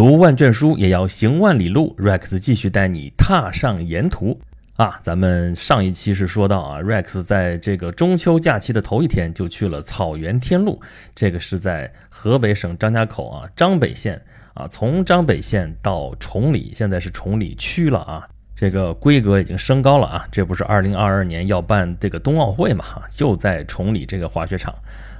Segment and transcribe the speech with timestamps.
[0.00, 4.40] 读万卷书也要行万里路，Rex 继续带你踏上沿途
[4.76, 4.98] 啊！
[5.02, 10.80] 咱们上一期是说到啊，Rex 在这个中秋假期的头一天就去了草原天路，
[11.14, 14.18] 这个是在河北省张家口啊张北县
[14.54, 18.26] 啊，从张北县到崇礼，现在是崇礼区了啊，
[18.56, 20.26] 这个规格已经升高了啊！
[20.32, 22.86] 这不是二零二二年要办这个冬奥会嘛？
[23.10, 24.74] 就在崇礼这个滑雪场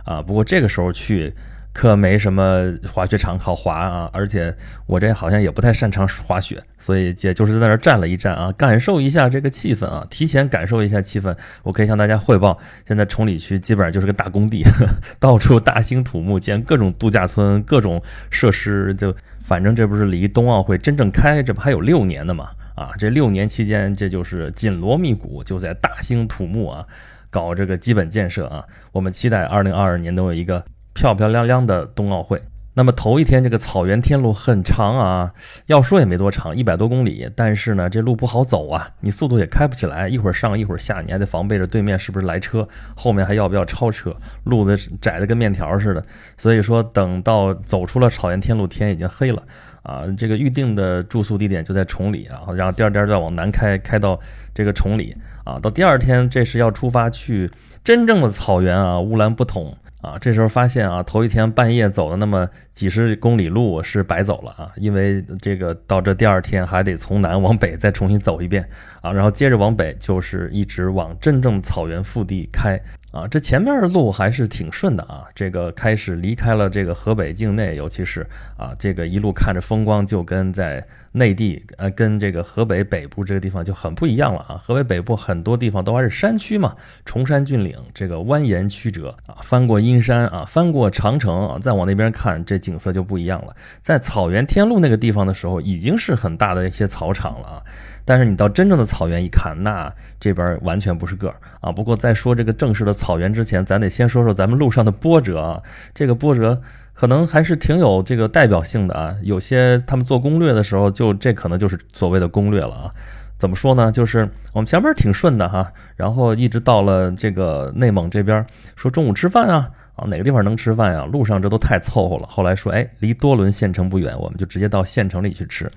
[0.07, 1.31] 啊，不过这个时候去。
[1.73, 4.55] 可没什么滑雪场好滑啊，而且
[4.87, 11.35] 我这好像也不太擅长滑雪，所以也就是在那儿站了一站啊，感受一下这个气氛啊，提前感受一下气氛。
[11.63, 14.65] 我可以向大家汇报，现在崇礼区基本上就是个大工地，
[15.21, 22.51] 到处大兴土木，建各种度假村、各种设施，就反正这不是离冬奥会真正开，这不还有六年呢嘛？
[22.75, 26.85] 啊，这六年期间，这就是紧锣密鼓，就在大兴土木啊，
[27.31, 28.65] 搞这个基本建设啊。
[28.91, 30.65] 我们期待二零二二年能有一个。
[31.01, 32.43] 漂漂亮亮的冬奥会。
[32.75, 35.33] 那么头一天这个草原天路很长啊，
[35.65, 37.29] 要说也没多长，一百多公里。
[37.35, 46.05] 但是呢，这路不好走啊，你速度也开不起来，一会儿上一会儿下，你还得防备着对面是不是来车，后面还要不要超车，路的窄的跟面条似的。
[46.37, 49.43] 所以说，等到走出了草原天路，天已经黑了
[49.83, 50.05] 啊。
[50.17, 54.19] 这个预定的住宿地点就在崇礼啊，然后第二天再往南开，开到
[54.55, 55.59] 这个崇礼啊。
[55.59, 57.51] 到第二天，这是要出发去
[57.83, 59.77] 真正的草原啊，乌兰布统。
[60.03, 68.67] 啊，这时候发现啊，头一天半夜走的那么几十公里路是白走了啊，因为这个到这第二天还得从南往北再重新走一遍
[69.03, 72.81] 啊，然后接着往北就是一直往真正草原腹地开。
[73.11, 75.27] 啊，这前面的路还是挺顺的啊。
[75.35, 84.63] 这个开始离开了这个河北境内，尤其是啊，这个一路看着风光，就跟在内地，呃，跟这个河北北部这个地方就很不一样了啊。
[84.65, 93.55] 河北北部很多地方都还是山区嘛，崇山峻岭，这个蜿蜒曲折啊，翻过阴山啊，翻过长城啊，再往那边看，这景色就不一样了。
[93.81, 97.63] 在草原天路那个地方的时候，已经是很大的一些草场了啊。
[98.05, 101.71] 但是你到真正的草原一看，那这边完全不是个儿啊！
[101.71, 105.63] 不过在说这个正式的草原之前，咱得先说说咱们路上的波折啊。
[105.95, 106.61] 这个波折
[106.95, 109.15] 可能还是挺有这个代表性的啊。
[109.23, 112.91] 有些他们做攻略的时候，就这可能就是所谓的攻略了啊。
[113.39, 113.91] 怎么说呢？
[113.91, 118.45] 就是我们前面挺顺的哈，然后一直到了这个内蒙这边，
[118.77, 121.07] 说中午吃饭啊啊，哪个地方能吃饭呀？
[121.07, 122.27] 路上这都太凑合了。
[122.27, 125.71] 后来说，哎，离多伦县城不远，我们就直接到县城里去吃。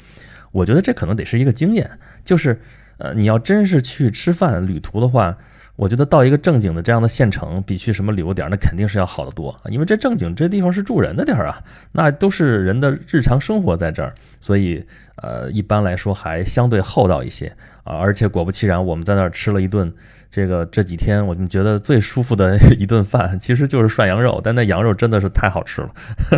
[0.52, 1.90] 我觉得这可能得是一个经验，
[2.26, 2.60] 就是，
[2.98, 5.36] 呃，你要真是去吃饭旅途的话，
[5.76, 11.62] 我觉得到一个正经的这样的县城，比去什么旅游点那肯定是要好得多，因为这正经这地方是住人的地儿啊，
[11.92, 14.86] 那都是人的日常生活在这儿，所以，
[15.16, 17.48] 呃，一般来说还相对厚道一些
[17.84, 19.94] 啊，而且果不其然，我们在那儿吃了一顿。
[20.30, 25.92] 这个这几天我们觉得最舒服的一顿饭，其实就是涮羊肉，但那羊肉真的是太好吃了，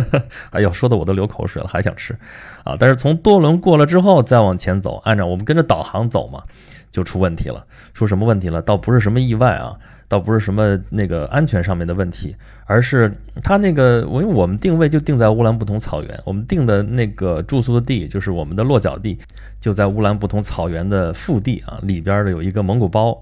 [0.52, 2.14] 哎呦，说的我都流口水了，还想吃
[2.62, 2.76] 啊！
[2.78, 6.42] 但是从多伦过了之后，再往前走，按照我们跟着导航走嘛，
[6.90, 7.66] 就出问题了。
[7.94, 8.60] 出什么问题了？
[8.62, 9.76] 倒不是什么意外啊，
[10.08, 12.36] 倒不是什么那个安全上面的问题，
[12.66, 19.18] 而是他那个，因为我们定位就定在乌兰布统草原，我们定的那个住宿的地，就是我们的落脚地，
[19.60, 23.20] 就在乌兰布统草原的腹地啊，里边的有一个蒙古包。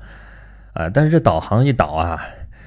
[0.73, 2.21] 啊，但是这导航一导啊，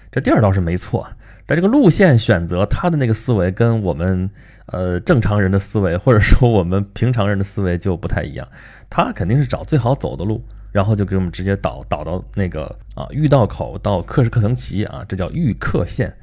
[0.09, 1.05] 这地儿倒是没错，
[1.45, 4.29] 但这个路线选择，他的那个思维跟我们
[4.67, 8.47] 呃正常人的思维，或者说我们平常人的思维就不太一样。
[8.89, 10.41] 他肯定是找最好走的路，
[10.71, 12.63] 然后就给我们直接导导到那个
[12.95, 16.15] 啊玉道口到克什克腾旗啊，这叫玉克线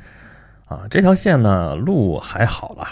[0.66, 0.86] 啊。
[0.90, 2.86] 这条线呢路还好了，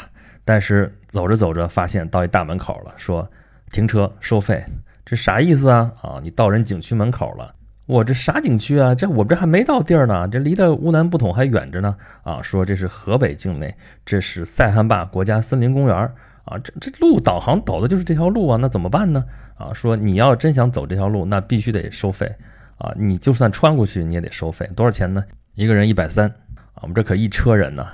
[0.44, 3.28] 但是走着走着发现到一大门口了，说
[3.70, 4.64] 停车收费，
[5.04, 5.92] 这啥意思啊？
[6.02, 7.54] 啊，你到人景区门口了。
[7.86, 8.94] 我这啥景区啊？
[8.94, 11.96] 这我这还没到地儿呢，这离的乌兰布统还远着呢。
[12.22, 13.74] 啊，说这是河北境内，
[14.06, 16.10] 这是塞罕坝国家森林公园
[16.44, 16.58] 啊。
[16.58, 19.24] 这这路导航导的就是这条路啊，那怎么办呢？
[19.56, 22.32] 啊，说你要真想走这条路，那必须得收费
[22.78, 22.92] 啊。
[22.96, 25.22] 你就算穿过去，你也得收费，多少钱呢？
[25.54, 26.28] 一个人一百三
[26.74, 26.82] 啊。
[26.82, 27.86] 我们这可一车人呢，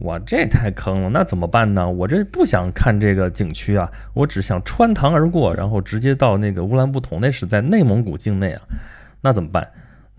[0.00, 1.10] 哇，这太坑了。
[1.10, 1.90] 那怎么办呢？
[1.90, 8.62] 我这不想看这个景区啊，我只想穿堂而过，然后直接到那个乌兰布统，那是在内蒙古境内啊。
[9.20, 9.68] 那怎么办？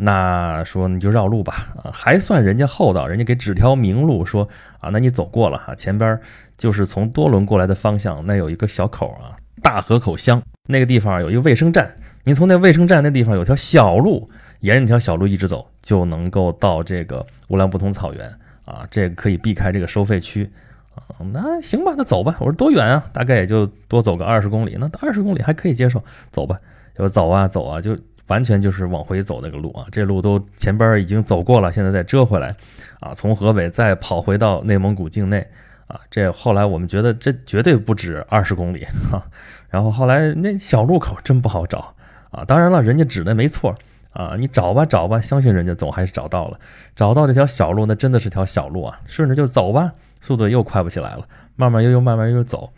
[0.03, 4.47] 那说你就绕路吧，啊，还算人家厚道，人家给指条明路，说
[4.79, 6.19] 啊，那你走过了哈，前边
[6.61, 11.91] 就是从多伦过来的方向，那有一个小口啊，大河口乡那个地方有一个卫生站，
[12.23, 14.29] 您从那卫生站那地方有条小路，
[14.59, 18.31] 沿着那条小路一直走，就能够到这个乌兰布统草原
[18.63, 20.47] 啊，这个可以避开这个收费区
[20.93, 21.17] 啊。
[21.33, 22.37] 那行吧，那走吧。
[22.39, 23.03] 我说多远啊？
[23.11, 26.55] 大概也就多走个二十公里，那二十公里还可以接受，走吧。
[26.97, 27.97] 要走啊走啊就。
[28.27, 32.55] 完全就是往回走那个路啊，这路都前边已经走过了，现在再折回来，
[33.01, 35.45] 啊，从河北再跑回到内蒙古境内，
[35.91, 39.21] 啊，这后来我们觉得这绝对不止二十公里哈。
[39.69, 41.93] 然后后来那小路口真不好找
[42.31, 43.75] 啊，当然了，人家指的没错
[44.13, 46.57] 啊，你找吧找吧，相信人家总还是找到了。
[46.95, 49.91] 找到这条小路，那真的是条小路啊，顺着就走吧，
[50.21, 51.25] 速度又快不起来了，
[51.57, 52.71] 慢慢悠悠，慢慢悠悠走。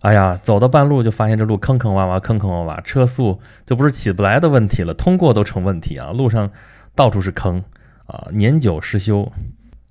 [0.00, 6.10] 哎呀，走到半路就发现这路坑坑洼洼，坑坑洼洼，车速就不是起不来的问题了，通过都成问题啊！
[6.12, 6.50] 路上
[6.94, 7.62] 到处是坑
[8.06, 9.30] 啊，年久失修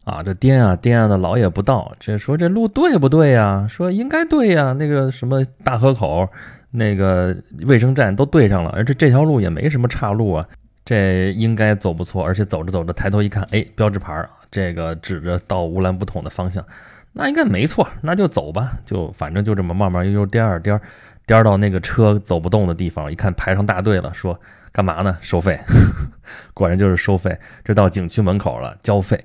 [0.04, 1.92] 啊，这颠啊颠啊的老也不到。
[2.00, 3.68] 这说这路对不对呀？
[3.70, 4.74] 说应该对呀。
[4.74, 6.28] 那个什么大河口，
[6.72, 7.36] 那个
[7.68, 10.48] 卫生站都对上了，而且这条路也没什么岔路啊，
[10.84, 12.26] 这应该走不错。
[12.26, 16.66] 而且走着走着抬头一看，哎，标志牌这个指着到乌兰布统的方向。
[17.14, 20.82] 那应该没错，那就走吧，就反正就这么慢慢悠悠颠儿颠儿
[21.26, 24.40] 颠儿到那个车走不动的地方，一看排上大队了，说
[24.72, 25.18] 干嘛呢？
[25.22, 25.60] 收费，
[26.56, 27.38] 果然就是收费。
[27.64, 29.22] 这到景区门口了，交费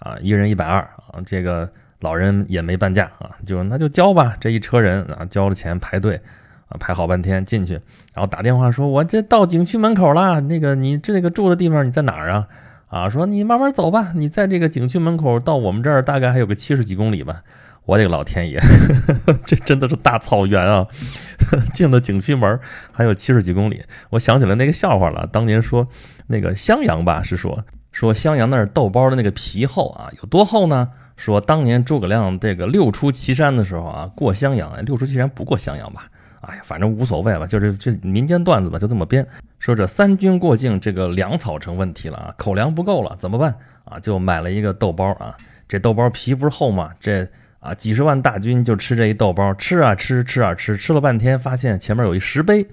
[0.00, 1.70] 啊，一人一百二啊，这个
[2.00, 4.36] 老人也没半价啊，就那就交吧。
[4.40, 6.20] 这一车人啊，交了钱排队
[6.68, 7.74] 啊，排好半天进去，
[8.12, 12.48] 然后打电话说，我这到景区门口了，那个你这个住的地方你在哪儿啊？
[12.88, 17.42] 啊，说你慢慢走吧，你在这个景区门口到我们这儿大概还有个七十几公里吧。
[17.86, 18.60] 我的个老天爷，
[19.44, 20.86] 这真的是大草原啊！
[21.72, 22.60] 进了景区门
[22.92, 25.28] 还有七十几公里，我想起来那个笑话了。
[25.32, 25.88] 当年说
[26.28, 30.88] 那个襄阳吧，是说说襄阳那儿豆包的那个皮厚啊，有多厚呢？
[31.16, 36.04] 说当年诸葛亮这个六出祁山的时候啊，过襄阳，六出祁山不过襄阳吧？
[36.40, 39.26] 哎呀，反正无所谓吧，就是这民间段子吧，就这么编。
[39.58, 43.54] 说这三军过境，这个粮草成问题了啊，口粮不够了，怎么办
[43.84, 44.00] 啊？
[44.00, 45.36] 就买了一个豆包啊，
[45.68, 46.90] 这豆包皮不是厚吗？
[46.98, 47.28] 这
[47.58, 52.66] 啊几十万大军就吃这一豆包，吃啊吃，吃啊吃，吃了半天，发现前面有一石碑，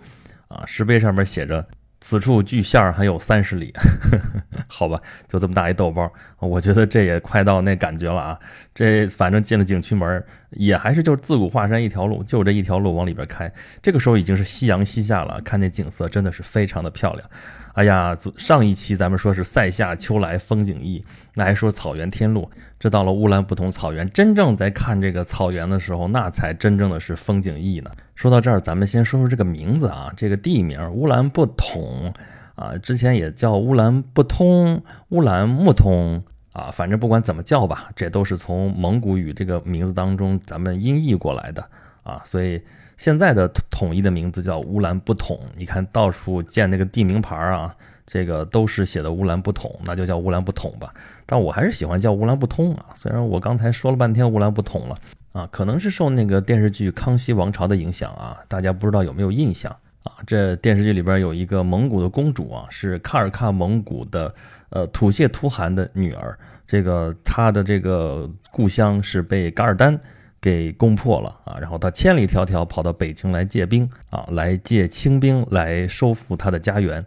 [0.48, 1.68] 啊石碑上面写着。
[2.00, 8.40] 此处距县儿还有三十里呵呵， 好吧，就这么大一豆包，我觉得这也快到那感觉了啊。
[8.74, 13.52] 这反正进了景区门，也还是就是自古华山一条路，就这一条路往里边开。
[13.82, 17.30] 这个时候已经是夕阳西下了，看那景色真的是非常的漂亮。
[17.74, 21.04] 哎呀，上一期咱们说是塞下秋来风景异，
[21.34, 22.50] 那还说草原天路，
[22.80, 27.92] 这到了乌兰布统草原，真正在看这个草原的时候，那才真正的是风景异呢。
[28.18, 32.12] 说到这儿，咱们先说说这个名字啊，这个地名乌兰布统
[32.56, 36.20] 啊，之前也叫乌兰布通、乌兰木通
[36.52, 41.64] 啊，反正不管怎么叫吧，这都是从蒙古语这个名字当中咱们音译过来的
[42.04, 42.60] 啊，所以。
[42.98, 47.72] 现在的统一的名字叫乌兰布统，你看到处建那个地名牌啊，
[48.08, 50.92] 这个都是写的乌兰布统，那就叫乌兰布统吧。
[51.24, 54.96] 但我还是喜欢叫乌兰布通啊，虽然我刚才说了半天乌兰布统了
[55.38, 60.14] 啊，可能是受那个电视剧《康熙王朝》的影响啊，大家不知道有没有印象啊？
[60.26, 64.34] 这电视剧里边有一个蒙古的公主啊，是喀尔喀蒙古的
[64.70, 66.36] 呃吐谢图汗的女儿，
[66.66, 70.00] 这个她的这个故乡是被噶尔丹。
[70.40, 77.04] 给攻破了啊，然后他千里迢迢跑到北京来借兵啊，来借清兵来收复他的家园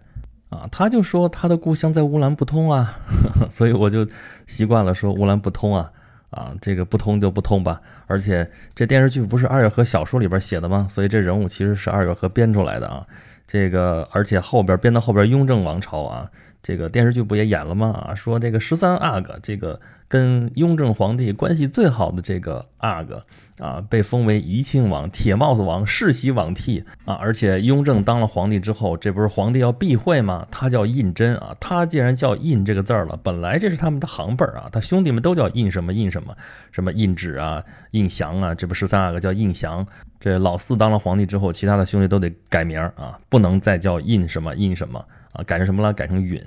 [0.49, 0.69] 啊。
[0.71, 2.99] 他就说他的故乡在乌兰布通啊，
[3.49, 4.05] 所以我就
[4.47, 5.91] 习惯了说乌兰布通啊
[6.31, 7.81] 啊，这个不通就不通吧。
[8.07, 10.87] 而且这电视剧不是二月河小说里边写的吗？
[10.91, 13.07] 所以这人物其实是二月河编出来的啊。
[13.47, 16.31] 这个而且后边编到后边雍正王朝啊。
[16.63, 18.07] 这个电视剧不也演了吗？
[18.07, 19.81] 啊，说这个十三阿哥，这个
[20.11, 23.25] 跟雍正皇帝关系最好的这个阿哥
[23.61, 27.15] 啊，被封为怡亲王、铁帽子王、世袭罔替啊。
[27.15, 30.45] 而且雍正当了皇帝之后，这不是皇帝要避讳吗？
[30.51, 31.55] 他叫胤禛啊。
[31.61, 36.37] 他既然叫胤这个字儿了，本来这是他们的行辈儿啊，他兄弟们都叫胤什么胤什么，
[36.73, 37.63] 什么胤祉啊、
[37.93, 38.53] 胤祥啊。
[38.53, 39.87] 这不十三阿哥叫胤祥。
[40.19, 44.99] 这老四当了皇帝之后，其他的兄弟都得改名啊，不能再叫胤什么胤什么。
[45.35, 45.93] 啊，改成什么了？
[45.93, 46.45] 改成允，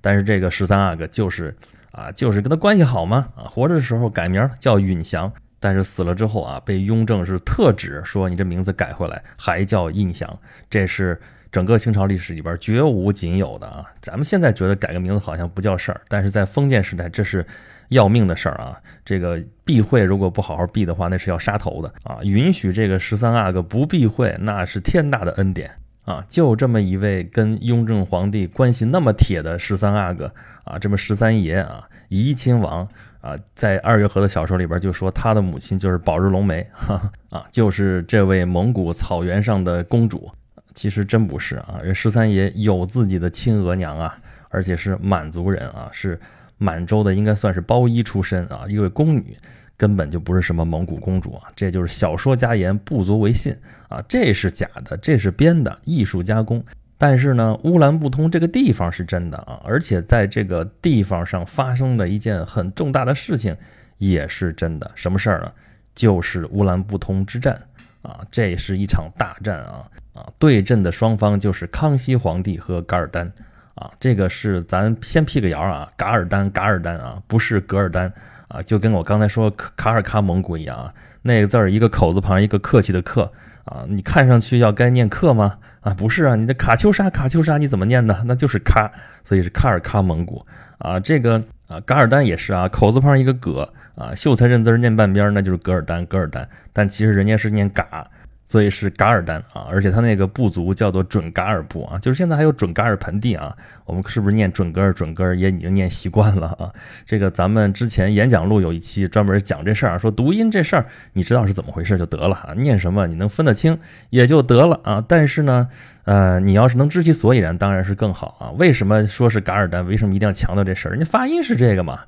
[0.00, 1.54] 但是这个十三阿哥就是
[1.92, 3.28] 啊，就是跟他关系好嘛。
[3.36, 10.38] 啊，活着的时候改名叫允祥，但是死了之后啊，被雍正是特指说你这名字改回来，还叫胤祥。
[10.68, 11.20] 这是
[11.50, 13.84] 整个清朝历史里边绝无仅有的啊。
[14.00, 17.46] 咱们现在觉得改个名字好像不叫事儿，但是在封建时代这是
[17.90, 18.80] 要命的事儿啊。
[19.04, 22.18] 这个避讳如果不好好避的话，那是要杀头的啊。
[22.22, 25.70] 允许这个十三阿哥不避讳，那是天大的恩典。
[26.04, 30.32] 啊，就这么一位跟雍正皇帝关系那么铁的十三阿哥
[30.64, 32.88] 啊，这么十三爷啊，怡亲王
[33.20, 40.30] 啊，在二月河的小说里边就说他的母亲就是宝日龙梅， 哈啊，就是这位蒙古草原上的公主。
[40.74, 44.18] 其实真不是啊，人十三爷有自己的亲额娘啊，
[44.48, 46.18] 而且是满族人啊，是
[46.56, 49.36] 满洲的，应该算是包衣出身啊，一位宫女。
[49.82, 53.52] 根本就不是什么蒙古公主啊，这就是小说家言，不足为信
[53.88, 54.00] 啊！
[54.08, 56.64] 这是假的，这是编的，艺术加工。
[56.96, 63.56] 但是呢，乌兰布通这个地方是真的啊，而且在这个地方上发生的一件很重大的事情
[63.98, 64.88] 也是真的。
[64.94, 65.52] 什么事儿呢？
[65.96, 67.60] 就是乌兰布通之战
[68.02, 69.82] 啊，这是一场大战啊
[70.14, 73.32] 啊，对阵的双方就是康熙皇帝和噶尔丹
[73.74, 78.12] 啊，这个是咱先辟个谣啊，噶尔丹噶尔丹啊，不是噶尔丹
[78.52, 80.92] 啊，就跟我刚才说卡尔喀蒙古一样啊，
[81.22, 83.32] 那个字儿一个口字旁一个客气的客
[83.64, 85.58] 啊，你看上去要该念克吗？
[85.80, 88.22] 啊，不是啊，你这卡秋莎卡秋莎你怎么念呢？
[88.26, 88.90] 那就是喀，
[89.24, 90.44] 所以是卡尔喀蒙古
[90.78, 91.42] 啊，这个。
[91.68, 96.46] 啊，噶尔丹也是啊，口字旁一个葛啊，秀才认字念半边，那就是噶尔丹，噶尔丹。
[96.70, 98.06] 但其实人家是念嘎，
[98.52, 99.66] 所以是噶尔丹啊。
[99.70, 103.56] 而且他那个部族叫做准噶尔部啊，就是现在还有准噶尔盆地啊。
[103.86, 104.92] 我们是不是念准噶尔？
[104.92, 106.70] 准噶尔也已经念习惯了啊。
[107.06, 112.52] 这个咱们之前演讲录有一期专门讲这事儿啊，说读音这事儿，你知道是怎么回事就得了啊。
[112.54, 113.78] 念什么你能分得清
[114.10, 115.02] 也就得了啊。
[115.08, 115.70] 但是呢。
[116.04, 118.50] 呃，你要是能知其所以然，当然是更好啊。
[118.58, 119.86] 为什么说是噶尔丹？
[119.86, 120.90] 为什么一定要强调这事儿？
[120.90, 122.00] 人家发音是这个嘛，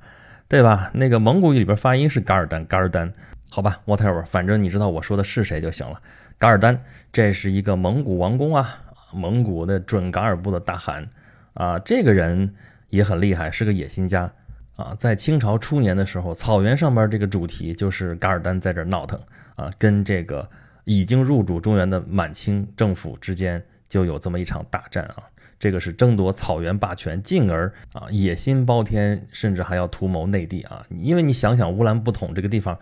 [0.49, 0.91] 对吧？
[0.95, 3.13] 那个蒙古语里边发音是噶尔丹，噶尔丹，
[3.49, 6.01] 好吧，whatever，反正你知道我说的是谁就行了。
[6.39, 6.79] 噶尔丹，
[7.13, 8.79] 这是一个蒙古王公啊，
[9.13, 11.09] 蒙古的准噶尔部的大汗
[11.55, 11.79] 啊。
[11.79, 12.55] 这个人
[12.89, 14.31] 也很厉害，是个野心家
[14.77, 14.95] 啊。
[14.99, 19.19] 在清朝初年的时候，草原上边这个主题就是噶尔丹在这闹腾
[19.55, 20.49] 啊，跟这个
[20.85, 23.63] 已经入主中原的满清政府之间。
[23.87, 25.23] 就有这么一场大战啊，
[25.57, 30.85] 这个是争夺草原霸权，进而啊野心包天，甚至还要图谋内地啊。
[30.91, 32.77] 因为你想想乌兰布统这个地方，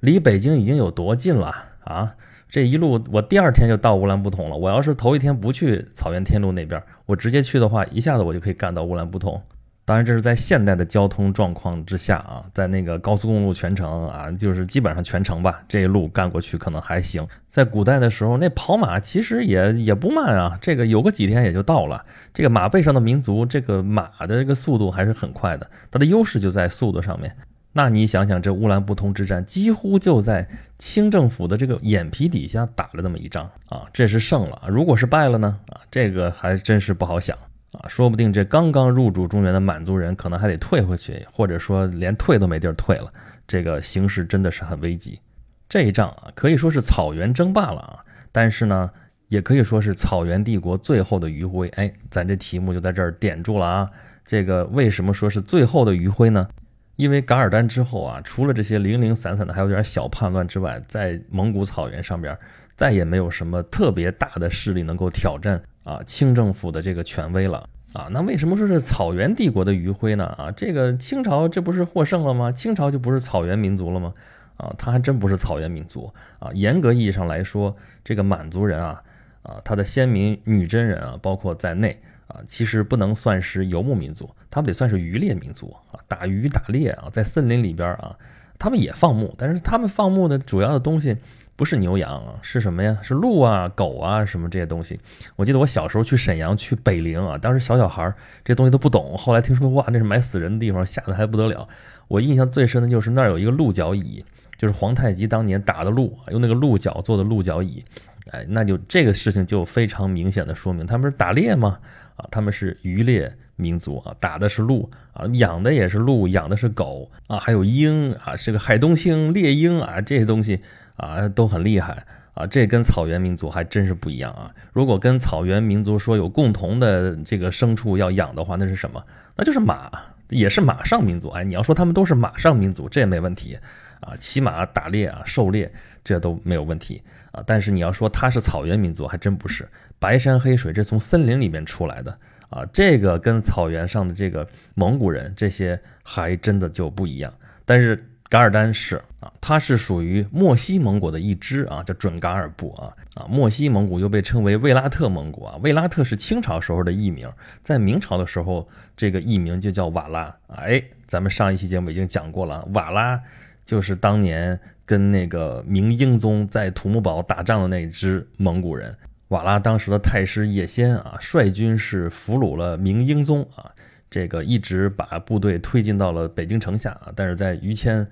[0.00, 2.16] 离北京已经有多近了啊？
[2.48, 4.56] 这一路我第二天就到乌兰布统了。
[4.56, 9.42] 我要是头一天不去草原天路那边，我直接去的话，一下子我就可以干到乌兰布统。
[9.84, 17.24] 当然，这是在现代的交通状况之下啊，在那个高速公路全程啊，就是基本上全程吧，这一路干过去可能还行。
[17.48, 22.04] 在古代的时候，那跑马其实也也不慢啊，这个有个几天也就到了。
[22.34, 27.36] 这个马背上的民族，这个马的这个速度还是很快的，它的优势就在速度上面。
[27.76, 34.62] 那你想想，这乌兰布通之战几乎就在清政府的这个眼皮底下打了这么一仗啊，这是胜了。
[34.66, 35.58] 如果是败了呢？
[35.68, 37.36] 啊，这个还真是不好想。
[37.72, 43.12] 啊，说不定这刚刚入主中原的满族人可能还得退回去，或者说连退都没地儿退了。
[43.46, 45.20] 这个形势真的是很危急。
[45.68, 48.02] 这一仗啊，可以说是草原争霸了啊，
[48.32, 48.90] 但是呢，
[49.28, 51.68] 也可以说是草原帝国最后的余晖。
[51.76, 53.90] 哎，咱这题目就在这儿点住了啊。
[54.24, 56.48] 这个为什么说是最后的余晖呢？
[56.96, 62.36] 因为噶尔丹之后啊，除了这些零零散散的还有点小叛乱之外，在蒙古草原上边
[62.74, 65.62] 再也没有什么特别大的势力能够挑战。
[65.84, 70.24] 啊，清政府的这个权威了啊，那为什么说是草原帝国的余晖呢？
[70.36, 72.50] 啊，这个清朝这不是获胜了吗？
[72.50, 74.12] 清朝就不是草原民族了吗？
[74.56, 76.50] 啊，他还真不是草原民族啊。
[76.54, 79.00] 严格意义上来说，这个满族人啊，
[79.42, 88.16] 啊，他的先民女真人啊，包括在内啊，其实不能算是游牧民族，他们得算是渔猎民族啊，打鱼打猎啊，在森林里边啊，
[88.58, 91.16] 他们也放牧，但是他们放牧的主要的东西。
[91.58, 92.98] 不是牛羊啊，是什么呀？
[93.02, 95.00] 是鹿啊、狗啊，什么这些东西。
[95.36, 98.14] 我记得我小时候去沈阳、去北陵啊，当时小小孩儿
[98.44, 99.16] 这东西都不懂。
[99.16, 101.66] 后来听说哇，那是埋死人的地方，吓得还不得了。
[102.08, 104.22] 我印象最深的就是那儿有一个鹿角椅，
[104.58, 107.82] 就是皇太极当年打的鹿，用那个鹿角做的鹿角椅。
[108.30, 111.78] 哎，那就这个事情就非常明显的说明，他们是打猎吗？
[112.16, 120.60] 啊，他们是渔猎民族啊，打的是鹿啊，养的也是鹿，养的是狗啊，还有鹰啊，是个海东青猎鹰啊，这些东西。
[120.96, 122.46] 啊，都很厉害啊！
[122.46, 124.50] 这跟草原民族还真是不一样啊。
[124.72, 129.04] 如果跟草原民族说有共同的这个牲畜要养的话，那是什么？
[129.36, 129.92] 那就是马，
[130.30, 131.28] 也是马上民族。
[131.28, 133.58] 哎，你要说他们都是马上民族，这也没问题
[134.06, 134.14] 啊。
[134.16, 135.70] 骑马打猎啊，狩猎
[136.04, 137.42] 这都没有问题啊。
[137.46, 139.68] 但是你要说他是草原民族，还真不是。
[139.98, 147.32] 白山黑水，这从森林里面出来的啊，这个跟草原上的这个蒙古人这些还真的就不一样。
[147.64, 148.02] 但是。
[148.28, 157.30] 噶尔丹是啊，它是属于漠西蒙古的一支啊，叫准噶尔部啊啊，漠西蒙古又被称为卫拉特蒙古啊，卫拉特是清朝时候的艺名，
[157.62, 160.36] 在明朝的时候这个艺名就叫瓦拉。
[160.48, 163.22] 哎，咱们上一期节目已经讲过了，瓦拉
[163.66, 168.96] 就是当年跟那个明英宗在土木堡打仗的那支蒙古人。
[169.28, 173.70] 瓦剌当时的太师叶先啊，率军是俘虏了明英宗啊。
[174.08, 178.06] 这个一直把部队推进到了北京城下啊，但是在于谦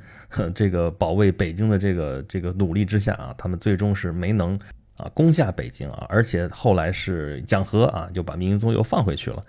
[0.52, 4.58] 这个保卫北京的这个这个努力之下啊，他们最终是没能
[4.96, 9.40] 啊攻下北京啊，而且后来是讲和啊，就把明英宗又放回去了。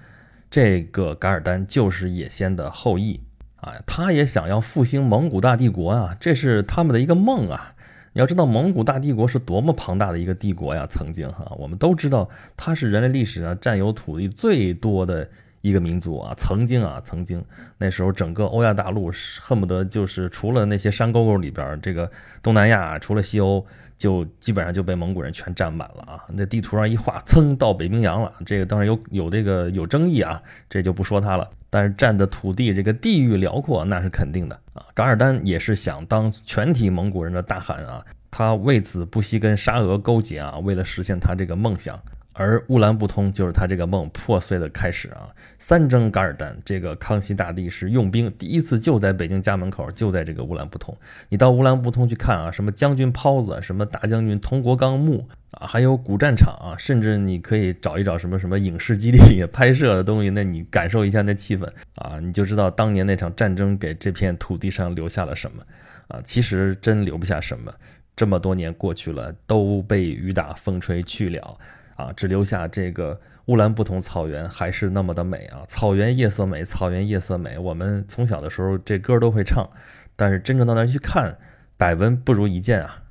[0.51, 3.19] 这个噶尔丹就是叶先的后裔
[3.65, 7.73] 啊，他也想要复兴蒙古大帝国啊，这是他们的一个梦啊。
[8.13, 15.27] 你要知道蒙古大帝国是多么庞大的一个帝国呀，曾经哈，我们都知道它是人类历史上占有土地最多的。
[15.65, 17.43] 一个民族啊，曾经啊，曾经
[17.79, 22.09] 那时候整个欧亚大陆恨不得就是除了那些山沟沟里边，这个
[22.43, 23.65] 东南亚除了西欧，
[23.97, 26.23] 就基本上就被蒙古人全占满了啊。
[26.29, 28.31] 那地图上一画，噌到北冰洋了。
[28.45, 31.49] 这个当然有有这个有争议啊，这就不说它了。
[31.71, 34.85] 但是占的土地这个地域辽阔，那是肯定的啊。
[34.93, 41.99] 噶尔丹也是想当全体蒙古人的大汗啊，他为此不惜跟沙俄勾结啊，为了实现他这个梦想。
[42.37, 45.29] 而乌兰布通就是他这个梦破碎的开始啊！
[45.57, 50.93] 三征噶尔丹，这个康熙大帝是用兵第一次就在北京家门口，就在这个乌兰布通。
[51.29, 61.65] 你到乌兰布通去看啊，什么将军泡子，什么大将军佟国纲墓啊，还有古战场啊，甚至你可以找一找什么什么影视基地拍摄的东西，那你感受一下那气氛
[61.95, 65.63] 啊，你就知道当年那场战争给这片土地上留下了什么
[66.09, 66.19] 啊！
[66.21, 67.71] 其实真留不下什么，
[68.13, 71.57] 这么多年过去了，都被雨打风吹去了。
[71.95, 75.63] 啊，只留下这个乌兰布统草原还是那么的美啊！
[75.67, 77.57] 草原夜色美，草原夜色美。
[77.57, 79.69] 我们从小的时候这歌都会唱，
[80.15, 81.37] 但是真正到那儿去看，
[81.77, 83.01] 百闻不如一见啊！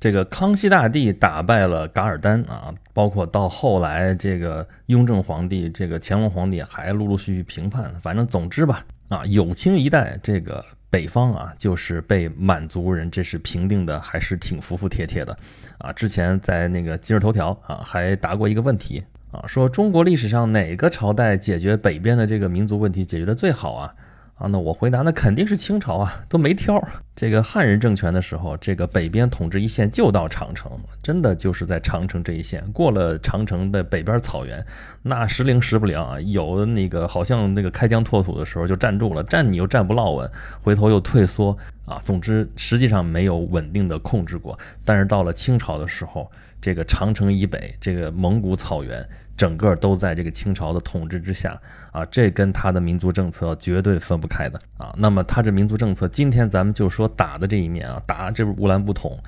[0.00, 7.94] 这个康熙大帝打败了噶尔丹啊，包括到后来这个雍正皇帝、这个乾隆皇帝还陆陆续续平叛。
[8.00, 15.36] 反正总之吧，啊，永清一代这个北方啊，就是被满族人这是平定的，还是挺服服帖帖的。
[15.78, 23.94] 啊，之前在那个今日头条啊，还答过一个问题啊，说中国历史上哪个朝代解决北边的这个民族问题解决的最好啊？
[24.36, 26.82] 啊，那我回答，那肯定是清朝啊，都没挑。
[27.14, 32.60] 这个汉人政权的时候，这个北边统治一线就到长城，真的就是在长城这一线。
[32.72, 34.64] 过了长城的北边草原，
[35.02, 40.28] 那时灵时不灵啊，有的那个好像那个开疆拓土的时候就站住了，站你又站不落稳，
[40.60, 42.00] 回头又退缩啊。
[42.02, 44.58] 总之，实际上没有稳定的控制过。
[44.84, 46.28] 但是到了清朝的时候，
[46.60, 49.08] 这个长城以北，这个蒙古草原。
[49.36, 51.60] 整个都在这个清朝的统治之下
[51.92, 54.94] 啊，这跟他的民族政策绝对分不开的啊。
[54.96, 59.18] 那么他这民族政策，今天咱们就说打的这一面啊，打这乌兰布统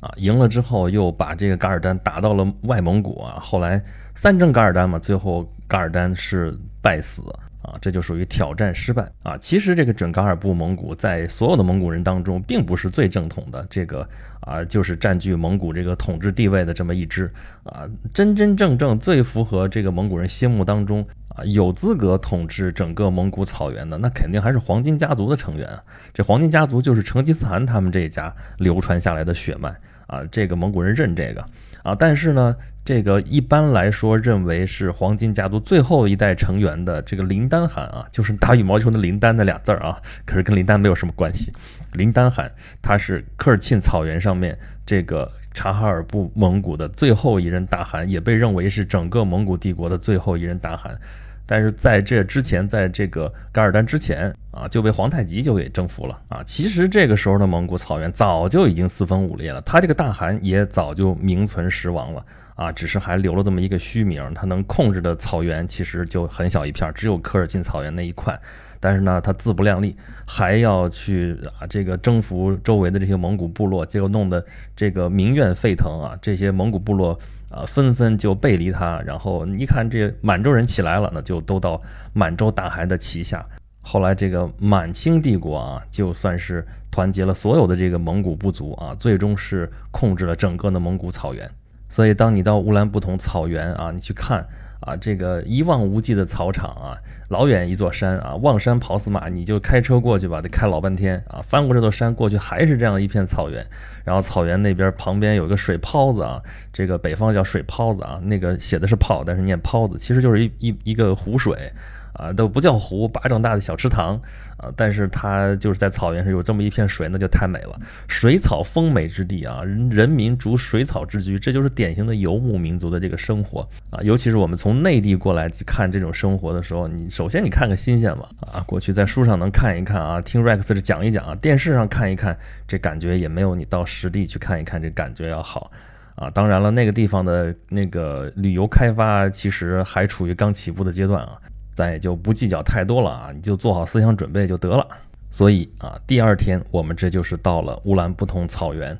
[0.00, 3.82] 啊，赢了之后又把这个噶尔丹打到了外蒙古啊，后来
[4.14, 7.22] 三征噶尔丹嘛，最后噶尔丹是败死。
[7.66, 9.36] 啊，这就属于挑战失败啊！
[9.38, 14.08] 其实这个准噶尔部蒙古在所有的蒙古人当中，并不是最正统的，这个
[14.40, 17.28] 啊，就是占据蒙古这个统治地位的这么一支
[17.64, 25.82] 啊，真真正正最符合这个蒙古人心目当中啊，有资格统治整个蒙古草原的，那肯定还是黄金家族的成员啊！
[26.14, 29.74] 这黄金家族就是成吉思汗他们这一家流传下来的血脉
[30.06, 31.44] 啊，这个蒙古人认这个
[31.82, 32.56] 啊，但是呢。
[32.86, 41.50] 这个一般来说认为是黄金家族最后一代成员的这个林丹汗啊，就是打羽毛球的林丹那俩字儿啊，可是跟林丹没有什么关系。
[41.94, 42.48] 林丹汗
[42.80, 50.96] 他是科尔沁草原上面这个察哈尔部蒙古的最后一任大汗，也被认为是整个蒙古帝国的最后一任大汗。
[51.44, 56.42] 但是在这之前，在这个噶尔丹之前啊，就被皇太极就给征服了啊。
[56.42, 62.24] 其实这个时候的蒙古草原早就已经四分五裂了，他这个大汗也早就名存实亡了。
[62.56, 68.34] 啊，只是还留了这么一个虚名，他能控制的草原其实就很小一片，只有科尔沁草原那一块。
[68.80, 69.94] 但是呢，他自不量力，
[70.26, 74.42] 还要去啊这个征服周围的这些蒙古部落，结果弄得
[74.74, 77.18] 这个民怨沸腾啊，这些蒙古部落
[77.50, 79.02] 啊纷纷就背离他。
[79.04, 81.82] 然后一看这满洲人起来了，那就都到
[82.14, 83.44] 满洲大汗的旗下。
[83.88, 91.48] 后来这个满清帝国啊，就算是团结了所有的这个蒙古部族啊，最终是控制了整个的蒙古草原。
[91.88, 94.44] 所以，当你到乌兰布统草原啊，你去看
[94.80, 101.40] 啊，这个一望无际的草场啊，老远一座山啊，望山跑死马，你就开车过去吧，得开老半天啊。
[101.42, 103.66] 翻过这座山过去，还是这样一片草原。
[104.04, 106.40] 然后草原那边旁边有个水泡子啊，
[106.72, 111.72] 这个北方叫水泡子啊，那个写的是泡，但是念泡子，其实就是一一一个湖水。
[112.18, 114.18] 啊，都不叫湖，巴掌大的小池塘，
[114.56, 117.78] 啊，但是它就是在草原上有这么一片水，那就太美了。
[118.08, 119.60] 水草丰美之地啊，
[119.90, 124.00] 人民逐水草之居，这就是典型的游牧民族的这个生活啊。
[124.00, 135.70] 尤其是我们从内地过来去看这种生活的时候，你首先你看个新鲜嘛，啊，过去在书上能看一看啊，听 Rex 讲一讲啊，电视上看一看，这感觉也没有你到实地去看一看这感觉要好
[136.16, 136.28] 啊。
[136.28, 141.40] 当然了，那个地方的那个旅游开发其实还处于刚起步的阶段啊。
[141.74, 144.86] 咱也就不计较太多了啊，你就做好思想准备就得了。
[145.30, 148.94] 所以啊，第二天我们这就是到了乌兰布统草原，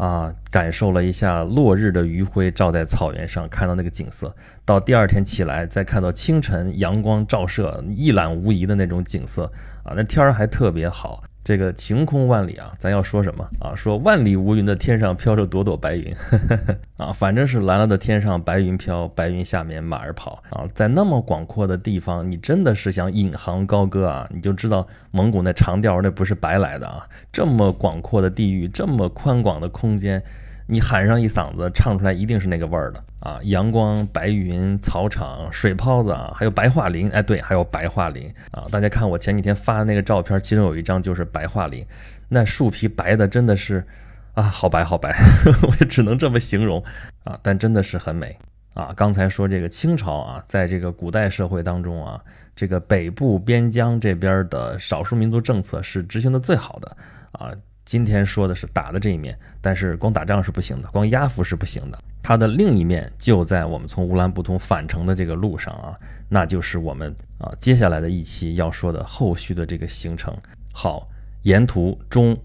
[0.00, 4.34] 啊，感受了一下落日的余晖照在草原上看到那个景色。
[4.64, 9.44] 到第二天起来，再看到清晨阳光照射，一览无遗的那种景色
[9.84, 11.22] 啊，那天儿还特别好。
[11.42, 13.74] 这个晴空万里啊，咱要说什么啊？
[13.74, 20.68] 说万里无云的天上飘着朵朵白云呵呵 啊，反正是蓝蓝的天上白云飘，白云下面马儿跑啊。
[20.74, 27.06] 在那么广阔的地方，你真的是想引吭高歌啊，你就知道蒙古那长调那不是白来的啊。
[27.32, 30.22] 这么广阔的地域，这么宽广的空间。
[30.70, 33.40] 你喊上一嗓子，唱出来一定是那个味儿的啊！
[33.42, 38.66] 阳光、白云、草场、水泡子啊，还有白桦林，哎，对，还有白桦林啊！
[38.70, 41.84] 大家看我前几天发的那个照片，其中有一张就是白桦林，
[42.28, 43.84] 那树皮白的真的是
[44.34, 45.12] 啊，好白好白，
[45.66, 46.80] 我就只能这么形容
[47.24, 47.36] 啊！
[47.42, 48.38] 但真的是很美
[48.74, 48.92] 啊！
[48.94, 52.22] 刚才说这个清朝啊，在这个古代社会当中啊，
[52.54, 56.96] 这个北部边疆这边的少数民族政策是执行的最好的
[57.32, 57.50] 啊。
[57.90, 61.98] 今天说的是打的这一面，但是光打仗是不行的，光压服是不行的。
[62.22, 65.98] 它的另一面就在我们从乌兰布通返程的这个路上啊，
[66.28, 70.32] 那就是我们啊接下来的一期要说的后续的这个行程。
[70.72, 71.08] 好，
[71.42, 72.38] 沿途中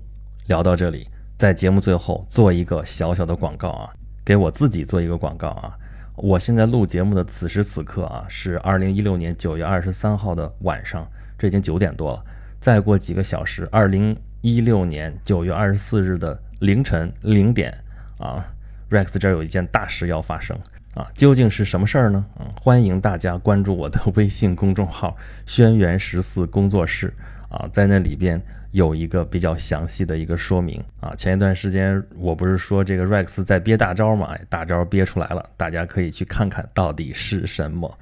[0.48, 3.94] 聊到这里，在节目最后做一个小小的广告啊，
[4.26, 5.78] 给我自己做一个广告啊。
[6.16, 12.26] 我现在录节目的此时此刻啊，是二零一六年九月二十三号的晚上，这已经九点多了。
[12.60, 14.18] 再过几个小时，二零。
[14.46, 17.76] 一六年九月二十四日的凌晨零点
[18.20, 18.46] 啊
[18.92, 20.56] ，Rex 这儿有一件大事要发生
[20.94, 22.24] 啊，究竟是什么事儿呢？
[22.40, 27.12] 嗯，欢迎大家关注我的微信公众号“轩辕十四工作室”
[27.50, 31.16] 啊，在那里边有一个比较详细的一个说明啊。
[31.16, 37.98] 前一段时间我不是说这个 Rex 在憋大招嘛，大招憋出来了，大家可以去看看到底是什么。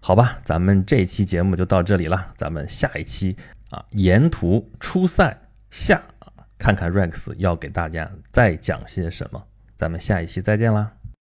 [0.00, 3.36] 好吧，咱们这期节目就到这里了，咱们下一期
[3.68, 5.36] 啊，沿途出赛。
[5.72, 6.00] 下
[6.58, 9.42] 看看 Rex 要给大家再讲些什么，
[9.74, 10.92] 咱们下一期再见啦。